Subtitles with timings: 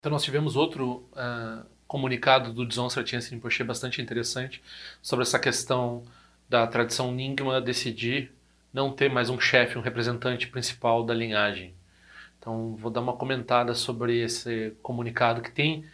[0.00, 4.62] Então nós tivemos outro uh, comunicado do Dzongsa Tyensin Rinpoche bastante interessante
[5.02, 6.02] sobre essa questão
[6.48, 8.32] da tradição Nyingma decidir
[8.72, 11.74] não ter mais um chefe, um representante principal da linhagem.
[12.38, 15.84] Então vou dar uma comentada sobre esse comunicado que tem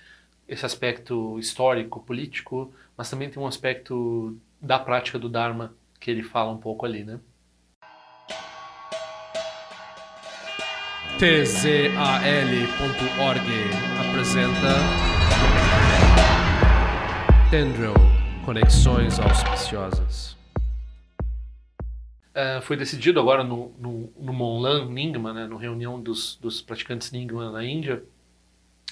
[0.47, 6.23] esse aspecto histórico, político, mas também tem um aspecto da prática do Dharma que ele
[6.23, 7.19] fala um pouco ali, né?
[11.19, 12.21] tzal.org
[14.07, 14.75] apresenta
[17.51, 17.95] Tendril
[18.45, 20.37] Conexões Auspiciosas.
[22.35, 27.11] Uh, foi decidido agora no, no, no Monlan Nyingma, né, no reunião dos, dos praticantes
[27.11, 28.03] Nyingma na Índia,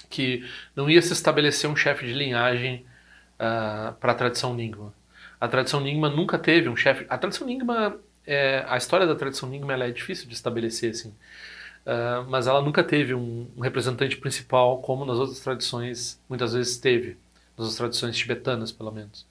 [0.09, 0.43] que
[0.75, 2.87] não ia se estabelecer um chefe de linhagem
[3.35, 4.91] uh, para a tradição Nyingma.
[5.39, 7.05] A tradição Nyingma nunca teve um chefe.
[7.07, 11.13] A tradição Nyingma, é, a história da tradição Nyingma é difícil de estabelecer assim.
[11.85, 16.77] Uh, mas ela nunca teve um, um, representante principal como nas outras tradições muitas vezes
[16.77, 17.15] teve,
[17.55, 19.25] nas tradições tibetanas pelo menos.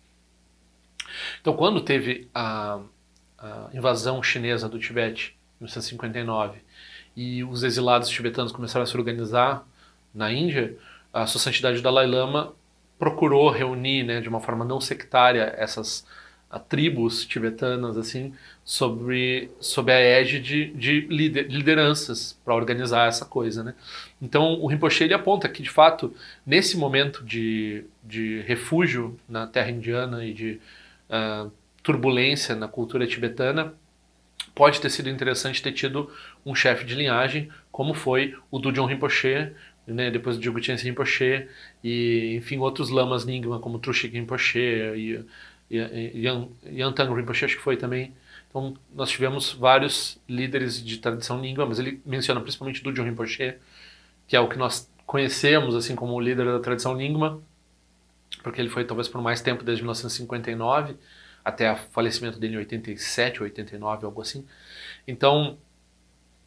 [1.41, 2.79] Então quando teve a,
[3.39, 6.61] a invasão chinesa do Tibete em 1959
[7.17, 9.67] e os exilados tibetanos começaram a se organizar
[10.15, 10.77] na Índia,
[11.13, 12.55] a Sua Santidade Dalai Lama
[13.01, 16.07] procurou reunir né, de uma forma não sectária essas
[16.55, 18.33] a tribos tibetanas assim
[18.65, 23.75] sobre sob a égide de, de lider, lideranças para organizar essa coisa né?
[24.23, 26.15] Então o Rinpoche ele aponta que de fato
[26.47, 30.61] nesse momento de, de refúgio na terra indiana e de
[31.11, 31.51] uh,
[31.83, 33.75] turbulência na cultura tibetana
[34.55, 36.09] pode ter sido interessante ter tido
[36.47, 39.51] um chefe de linhagem como foi o Dudjom Rinpoche
[39.89, 41.49] né, depois o Jigutien Rinpoche
[41.83, 45.25] e enfim outros lamas Nyingma como Trushik Rinpoche e
[46.67, 48.15] Yantang Rinpoche acho que foi também.
[48.49, 53.57] Então nós tivemos vários líderes de tradição língua, mas ele menciona principalmente Dudjom Rinpoche,
[54.29, 57.43] que é o que nós conhecemos assim como o líder da tradição língua,
[58.43, 60.97] porque ele foi talvez por mais tempo, desde 1959
[61.45, 64.47] até o falecimento dele em 87, 89, algo assim.
[65.07, 65.59] Então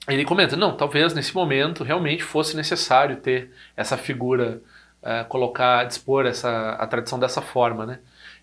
[0.07, 4.61] ele comenta, não, talvez nesse momento realmente fosse necessário ter essa figura,
[5.03, 7.99] uh, colocar, dispor essa, a tradição dessa forma, né?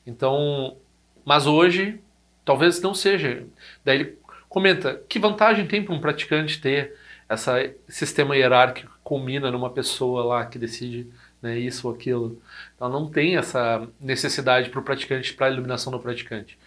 [0.07, 0.77] Então,
[1.25, 2.01] mas hoje
[2.45, 3.45] talvez não seja.
[3.85, 6.95] Daí ele comenta que vantagem tem para um praticante ter
[7.31, 11.09] esse sistema hierárquico que culmina numa pessoa lá que decide
[11.41, 12.41] né, isso ou aquilo.
[12.75, 16.59] Então não tem essa necessidade para o praticante, para a iluminação do praticante.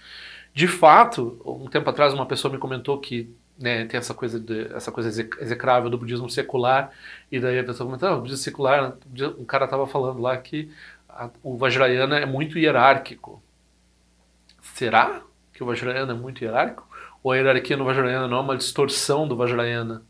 [0.54, 4.72] De fato, um tempo atrás uma pessoa me comentou que né, tem essa coisa de,
[4.74, 5.10] essa coisa
[5.40, 6.92] execrável do budismo secular
[7.32, 8.96] e daí a pessoa comentou, ah, o budismo secular,
[9.38, 10.72] um cara estava falando lá que
[11.18, 13.42] a, o Vajrayana é muito hierárquico.
[14.62, 16.88] Será que o Vajrayana é muito hierárquico?
[17.24, 20.04] Ou a hierarquia no Vajrayana não é uma distorção do Vajrayana?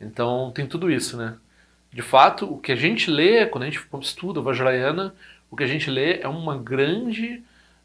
[0.00, 1.36] Então tem tudo isso, né?
[1.92, 5.14] De fato, o que a gente lê, quando a gente estuda o Vajrayana,
[5.50, 7.42] o que a gente lê é uma grande,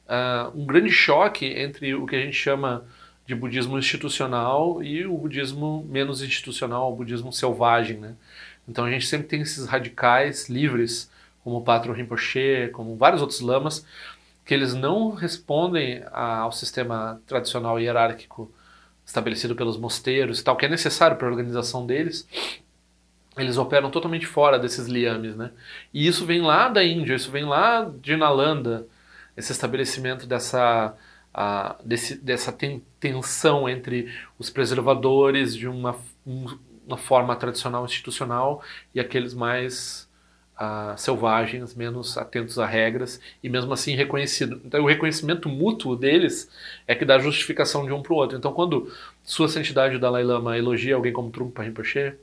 [0.07, 2.85] uh, um grande choque entre o que a gente chama
[3.25, 8.15] de budismo institucional e o budismo menos institucional, o budismo selvagem, né?
[8.65, 11.11] Então a gente sempre tem esses radicais livres
[11.47, 13.85] como o Patro Rinpoche, como vários outros lamas,
[14.43, 18.51] que eles não respondem ao sistema tradicional hierárquico
[19.05, 22.27] estabelecido pelos mosteiros e tal, que é necessário para a organização deles,
[23.37, 25.51] eles operam totalmente fora desses liames, né?
[25.93, 28.85] E isso vem lá da Índia, isso vem lá de Nalanda,
[29.37, 30.97] esse estabelecimento dessa,
[31.81, 32.53] desse, dessa
[32.99, 38.61] tensão entre os preservadores de uma, uma forma tradicional institucional
[38.93, 40.06] e aqueles mais
[40.59, 44.61] uh, selvagens, menos atentos a regras e mesmo assim reconhecido.
[44.65, 46.49] Então, o reconhecimento mútuo deles
[46.87, 48.37] é que dá justificação de um para o outro.
[48.37, 48.91] Então, quando
[49.23, 52.13] Sua Santidade o Dalai Lama elogia alguém como Trungpa Rinpoche,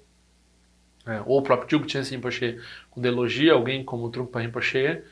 [1.07, 2.59] é, ou o próprio Jugchen Rinpoche,
[2.91, 5.03] quando elogia alguém como Trungpa Rinpoche,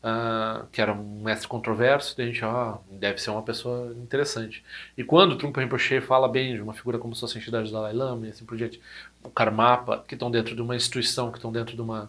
[0.00, 4.64] Uh, que era um mestre controverso, a gente, ó, deve ser uma pessoa interessante.
[4.96, 7.92] E quando o Trungpa Rinpoche fala bem de uma figura como Sua Santidade do Dalai
[7.92, 8.80] Lama e assim por diante,
[9.24, 12.08] o Karmapa, que estão dentro de uma instituição, que estão dentro de uma,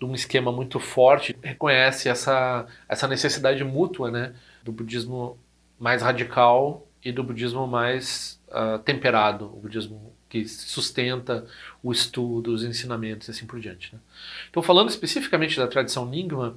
[0.00, 4.32] de um esquema muito forte, reconhece essa, essa necessidade mútua né,
[4.64, 5.38] do budismo
[5.78, 11.44] mais radical e do budismo mais uh, temperado, o budismo que sustenta
[11.82, 13.94] o estudo, os ensinamentos e assim por diante.
[13.94, 14.00] Né?
[14.48, 16.56] Então, falando especificamente da tradição Nyingma,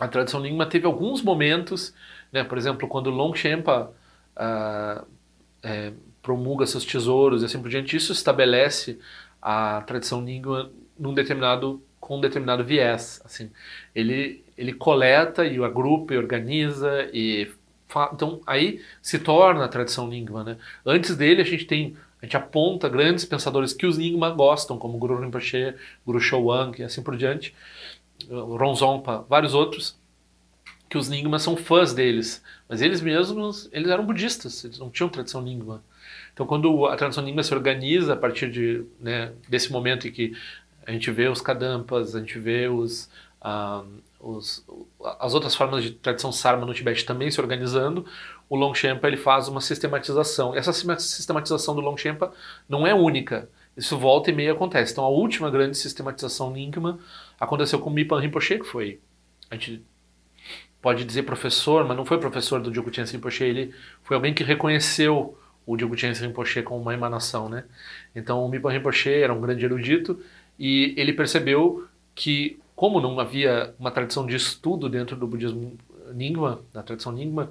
[0.00, 1.92] a tradição Nyingma teve alguns momentos,
[2.32, 3.92] né, por exemplo, quando Longchenpa
[4.36, 5.06] uh,
[5.62, 5.92] é,
[6.22, 8.98] promulga seus tesouros e assim por diante, isso estabelece
[9.42, 13.20] a tradição Nyingma num determinado com um determinado viés.
[13.24, 13.50] Assim,
[13.94, 17.50] ele, ele coleta e agrupa e organiza e
[18.12, 20.56] então aí se torna a tradição língua, né?
[20.84, 24.98] Antes dele a gente tem A gente aponta grandes pensadores que os Nyingma gostam, como
[24.98, 25.74] Guru Rinpoche,
[26.06, 27.54] Guru Showang e assim por diante,
[28.30, 29.96] Ronzompa, vários outros,
[30.88, 32.42] que os Nyingma são fãs deles.
[32.68, 35.84] Mas eles mesmos, eles eram budistas, eles não tinham tradição Nyingma.
[36.32, 40.32] Então, quando a tradição Nyingma se organiza a partir de, né, desse momento em que
[40.86, 43.10] a gente vê os Kadampas, a gente vê os,
[43.40, 43.84] ah,
[44.20, 44.64] os,
[45.18, 48.06] as outras formas de tradição Sarma no Tibete também se organizando,
[48.48, 50.54] o Longchenpa ele faz uma sistematização.
[50.54, 52.32] Essa sistematização do Longchenpa
[52.68, 53.48] não é única.
[53.76, 54.92] Isso volta e meia acontece.
[54.92, 56.98] Então, a última grande sistematização Nyingma
[57.40, 59.00] aconteceu com Mipan Rinpoche, que foi,
[59.50, 59.84] a gente
[60.80, 65.36] pode dizer professor, mas não foi professor do Dzogchen Rinpoche, ele foi alguém que reconheceu
[65.66, 67.64] o Dzogchen Rinpoche como uma emanação, né?
[68.14, 70.20] Então, o Mipan Rinpoche era um grande erudito
[70.58, 75.76] e ele percebeu que, como não havia uma tradição de estudo dentro do budismo
[76.12, 77.50] Nyingma, da tradição Nyingma,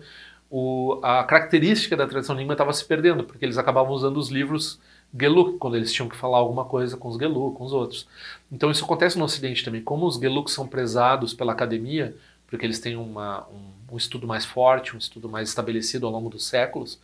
[0.50, 4.80] o, a característica da tradição Nyingma estava se perdendo, porque eles acabavam usando os livros
[5.18, 8.08] Geluk, quando eles tinham que falar alguma coisa com os Geluk, com os outros.
[8.52, 9.82] Então isso acontece no Ocidente também.
[9.82, 12.16] Como os Geluk são prezados pela academia,
[12.48, 16.30] porque eles têm uma, um, um, estudo mais forte, um estudo mais estabelecido ao longo
[16.30, 17.00] dos séculos,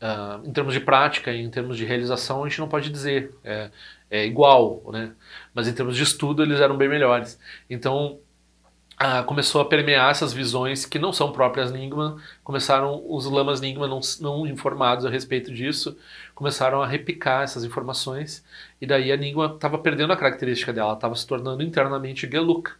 [0.00, 3.70] uh, em termos de prática em termos de realização, a gente não pode dizer é,
[4.10, 5.12] é igual, né?
[5.52, 7.38] mas em termos de estudo eles eram bem melhores.
[7.68, 8.18] Então
[8.96, 13.88] ah, começou a permear essas visões que não são próprias Nyingma, começaram os lamas Nyingma
[13.88, 15.98] não, não informados a respeito disso,
[16.32, 18.44] começaram a repicar essas informações,
[18.80, 22.70] e daí a Nyingma estava perdendo a característica dela, estava se tornando internamente Geluk.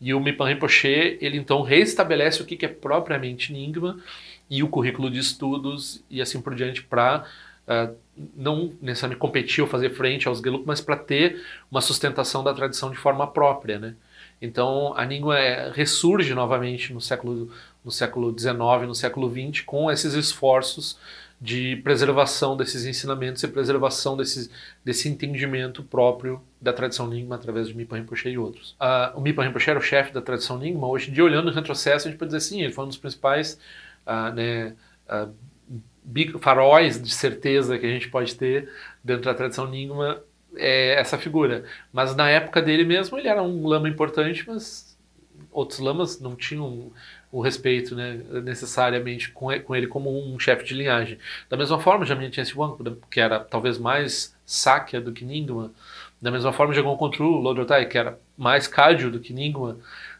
[0.00, 3.98] E o Mipan Rinpoche, ele então reestabelece o que, que é propriamente Nyingma,
[4.50, 7.24] e o currículo de estudos, e assim por diante, para uh,
[7.68, 7.90] ah,
[8.36, 12.90] não necessariamente competir ou fazer frente aos Geluk, mas para ter uma sustentação da tradição
[12.90, 13.94] de forma própria, né?
[14.40, 17.50] Então a língua é, ressurge novamente no século
[17.84, 20.98] no século XIX, no século XX, com esses esforços
[21.40, 24.50] de preservação desses ensinamentos e preservação desse,
[24.84, 28.72] desse entendimento próprio da tradição Nyingma através de Mipa Rinpoche e outros.
[28.72, 30.88] Uh, o Mipa Rinpoche era o chefe da tradição Nyingma.
[30.88, 33.58] Hoje dia, olhando no retrocesso, a gente pode dizer assim, ele foi um dos principais
[34.34, 34.74] né,
[36.40, 38.70] faróis de certeza que a gente pode ter
[39.02, 40.22] dentro da tradição Nyingma
[40.56, 41.64] é, essa figura.
[41.92, 44.96] Mas na época dele mesmo, ele era um lama importante, mas
[45.50, 46.90] outros lamas não tinham
[47.30, 51.18] o respeito né, necessariamente com ele como um chefe de linhagem.
[51.48, 55.70] Da mesma forma, Jamien Chensi Wang, que era talvez mais Sakya do que Nyingma,
[56.20, 59.78] da mesma forma, Jagon Kontru, Lodrotai, que era mais Kagyu do que Nyingma.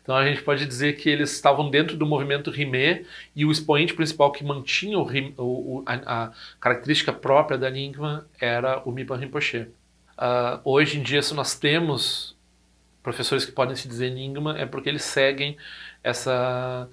[0.08, 3.02] Então a gente pode dizer que eles estavam dentro do movimento Rimé
[3.36, 5.04] e o expoente principal que mantinha o,
[5.36, 9.68] o, a, a, característica própria da Nyingma era o Mipa Rinpoche.
[10.16, 12.34] Uh, hoje em dia, se nós temos
[13.02, 15.58] professores que podem se dizer Nyingma, é porque eles seguem
[16.02, 16.88] essa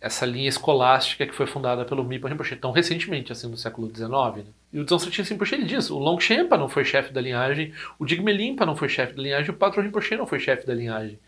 [0.00, 4.44] essa linha escolástica que foi fundada pelo Mipa Rinpoche tão recentemente, assim, no século XIX.
[4.44, 4.52] Né?
[4.72, 8.32] E o Dzongchen Rinpoche ele diz, o Longchenpa não foi chefe da linhagem, o Digme
[8.32, 11.18] Limpa não foi chefe da linhagem, o Patro Rinpoche não foi chefe da linhagem.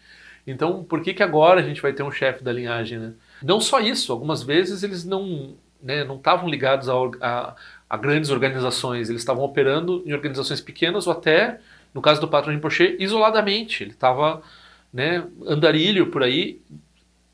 [0.46, 3.12] Então, por que que agora a gente vai ter um chefe da linhagem, né?
[3.42, 5.54] Não só isso, algumas vezes eles não
[5.84, 7.56] né, não estavam ligados a, a,
[7.90, 11.60] a grandes organizações, eles estavam operando em organizações pequenas ou até,
[11.92, 13.84] no caso do Patron Rinpoche, isoladamente.
[13.84, 14.42] Ele estava
[14.90, 16.60] né, andarilho por aí,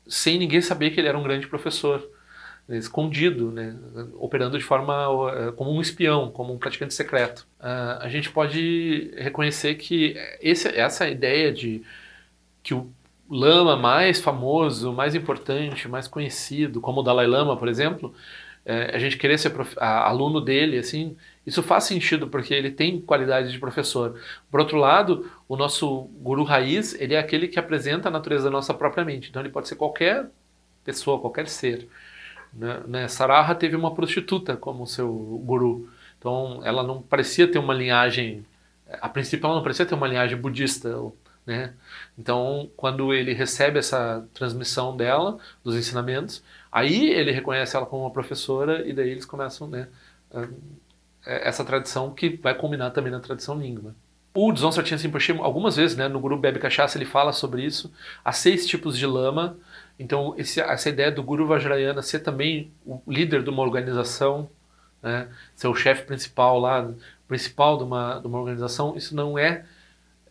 [0.05, 2.05] sem ninguém saber que ele era um grande professor,
[2.67, 3.73] né, escondido, né,
[4.15, 7.47] operando de forma uh, como um espião, como um praticante secreto.
[7.57, 11.81] Uh, a gente pode reconhecer que esse, essa ideia de
[12.61, 12.91] que o
[13.31, 18.13] lama mais famoso, mais importante, mais conhecido, como o Dalai Lama, por exemplo,
[18.65, 23.51] é, a gente querer ser aluno dele, assim, isso faz sentido porque ele tem qualidade
[23.51, 24.19] de professor.
[24.51, 28.51] Por outro lado, o nosso guru raiz, ele é aquele que apresenta a natureza da
[28.51, 29.29] nossa própria mente.
[29.29, 30.29] Então ele pode ser qualquer
[30.83, 31.87] pessoa, qualquer ser.
[32.53, 32.81] Né?
[32.87, 33.07] né?
[33.07, 35.09] Saraha teve uma prostituta como seu
[35.43, 35.89] guru.
[36.19, 38.45] Então ela não parecia ter uma linhagem,
[39.01, 40.89] a princípio ela não parecia ter uma linhagem budista,
[41.45, 41.73] né?
[42.17, 48.11] Então quando ele recebe essa transmissão dela, dos ensinamentos, Aí ele reconhece ela como uma
[48.11, 49.89] professora e daí eles começam, né,
[50.33, 53.93] é, essa tradição que vai combinar também na tradição língua.
[54.33, 57.91] O Dzongsa Rinpoche Rinpoche, algumas vezes, né, no Guru Bebe Cachaça, ele fala sobre isso.
[58.23, 59.57] Há seis tipos de lama.
[59.99, 64.49] Então, esse, essa ideia do Guru Vajrayana ser também o líder de uma organização,
[65.03, 66.89] né, ser o chefe principal lá,
[67.27, 69.65] principal de uma, de uma organização, isso não é,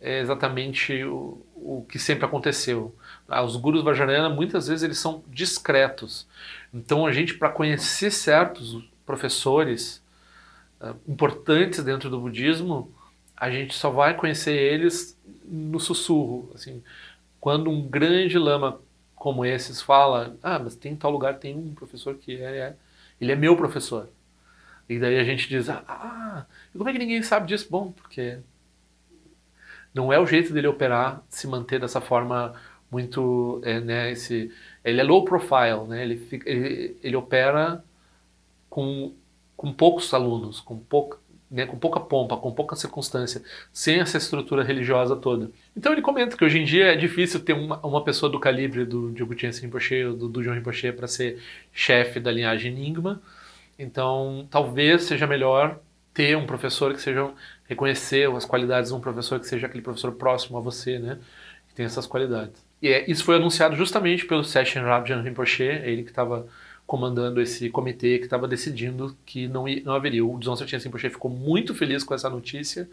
[0.00, 2.94] é exatamente o, o que sempre aconteceu.
[3.28, 6.26] Ah, os gurus Vajrayana, muitas vezes, eles são discretos.
[6.72, 10.02] Então, a gente, para conhecer certos professores
[10.80, 12.92] uh, importantes dentro do budismo,
[13.36, 16.50] a gente só vai conhecer eles no sussurro.
[16.54, 16.82] Assim,
[17.40, 18.80] quando um grande lama
[19.14, 22.76] como esses fala, ah, mas tem em tal lugar tem um professor que é, é
[23.20, 24.08] ele é meu professor.
[24.88, 27.68] E daí a gente diz, ah, como é que ninguém sabe disso?
[27.70, 28.38] Bom, porque
[29.94, 32.54] não é o jeito dele operar, se manter dessa forma
[32.90, 34.50] muito, é, né, esse,
[34.84, 37.84] ele é low profile, né, ele, fica, ele, ele opera
[38.68, 39.12] com,
[39.56, 41.18] com poucos alunos, com pouca,
[41.50, 43.42] né, com pouca pompa, com pouca circunstância,
[43.72, 45.50] sem essa estrutura religiosa toda.
[45.76, 48.84] Então ele comenta que hoje em dia é difícil ter uma, uma pessoa do calibre
[48.84, 51.40] do Diogo Rinpoche ou do, do John Rinpoche para ser
[51.72, 53.20] chefe da linhagem Enigma.
[53.78, 55.80] Então talvez seja melhor
[56.12, 57.30] ter um professor que seja
[57.68, 61.18] reconhecer as qualidades de um professor que seja aquele professor próximo a você, né,
[61.68, 62.64] que tem essas qualidades.
[62.82, 66.46] E é, isso foi anunciado justamente pelo Session Rabjan Rinpoche, ele que estava
[66.90, 70.24] comandando esse comitê que estava decidindo que não, não haveria.
[70.24, 72.90] O Dzong Sertian Rinpoche ficou muito feliz com essa notícia,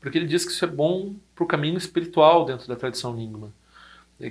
[0.00, 3.52] porque ele disse que isso é bom para o caminho espiritual dentro da tradição Nyingma.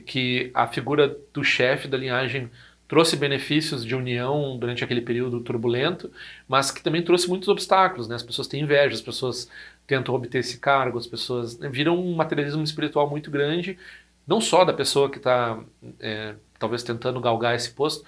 [0.06, 2.50] Que a figura do chefe da linhagem
[2.90, 6.12] trouxe benefícios de união durante aquele período turbulento,
[6.48, 8.08] mas que também trouxe muitos obstáculos.
[8.08, 8.16] Né?
[8.16, 9.48] As pessoas têm inveja, as pessoas
[9.86, 13.78] tentam obter esse cargo, as pessoas né, viram um materialismo espiritual muito grande,
[14.28, 15.60] não só da pessoa que está
[16.00, 18.04] é, talvez tentando galgar esse posto,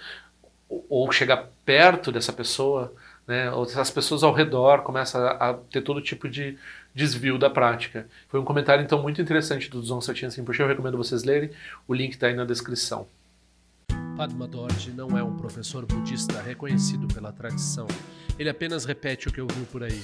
[0.67, 2.91] ou chegar perto dessa pessoa,
[3.27, 6.57] né, ou as pessoas ao redor começam a, ter todo tipo de
[6.93, 8.07] desvio da prática.
[8.29, 11.51] Foi um comentário então muito interessante do Zon Satin Rinpoche, eu recomendo vocês lerem,
[11.87, 13.07] o link está aí na descrição.
[14.21, 17.87] Padma Dorje não é um professor budista reconhecido pela tradição.
[18.37, 20.03] Ele apenas repete o que ouviu por aí.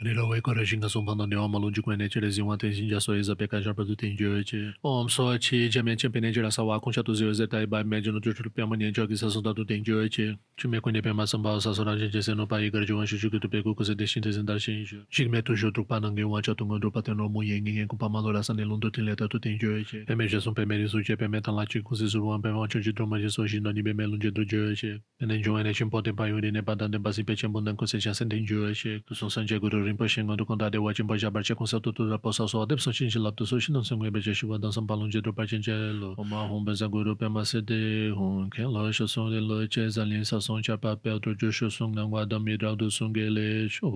[0.00, 3.14] Rila wai kora shinga songpa na dewa malo jikwa ne chile zingwa ten shinja so
[3.16, 4.74] eza peka jarpa du ten jio eche.
[4.84, 7.62] Om so chi jamia chen pe ne jira sa wa kongsha tu zio eze tai
[7.62, 10.04] e bai me jino jo chulu piyama nian jio ki sa songta tu ten jio
[10.04, 10.36] eche.
[10.58, 13.30] Chu me kwenye pema samba sa sora jen jese no pa igar jo wan shuchu
[13.30, 15.00] kutu peku kuse deshin te zindar shin jio.
[15.08, 17.88] Shik me tu shio trukpa nange wan cha tunga drupa ten romu ye ngi ngen
[17.88, 20.04] kupa malo rasa ne londo ten leta tu ten jio eche.
[20.04, 23.06] Peme jesun peme risu che peme tan la chi kuse suru wan peme wancho jitro
[23.08, 25.00] ma jeso shin doni peme lunje dro jio eche.
[25.18, 27.50] Penen jo ene chen po ten pa yuri ne pa dan ten pasi pe chen
[27.50, 29.00] bundan kuse chasen ten jio eche.
[29.06, 32.18] Tu son san che guru rinpoche ngon dukon dade wachin poja barche konsa tutu ra
[32.18, 35.46] posa so adep so chinchi laptu so shinan sengwe beche shiwa dansam palung je drupa
[35.46, 39.30] chinche lo oma hon benza guru pe ma se de hon ken lo sho song
[39.30, 42.10] de lo che zan lin sa song cha pa pe otro jo sho song nang
[42.10, 43.86] wa dam mi ra du song ge le sho